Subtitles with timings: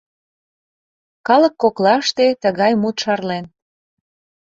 [1.27, 3.45] Калык коклаште тыгай мут шарлен...